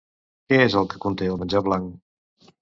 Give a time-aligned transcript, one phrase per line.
[0.53, 2.51] Què és el que conté el menjar blanc?